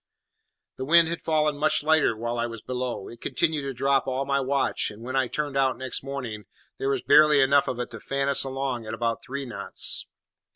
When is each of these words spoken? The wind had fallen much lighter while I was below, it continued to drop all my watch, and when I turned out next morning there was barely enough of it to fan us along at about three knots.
The 0.77 0.85
wind 0.85 1.09
had 1.09 1.21
fallen 1.21 1.57
much 1.59 1.83
lighter 1.83 2.17
while 2.17 2.39
I 2.39 2.47
was 2.47 2.63
below, 2.63 3.07
it 3.07 3.21
continued 3.21 3.61
to 3.61 3.71
drop 3.75 4.07
all 4.07 4.25
my 4.25 4.39
watch, 4.39 4.89
and 4.89 5.03
when 5.03 5.15
I 5.15 5.27
turned 5.27 5.55
out 5.55 5.77
next 5.77 6.01
morning 6.01 6.45
there 6.79 6.89
was 6.89 7.03
barely 7.03 7.39
enough 7.39 7.67
of 7.67 7.79
it 7.79 7.91
to 7.91 7.99
fan 7.99 8.27
us 8.27 8.43
along 8.43 8.87
at 8.87 8.95
about 8.95 9.21
three 9.21 9.45
knots. 9.45 10.07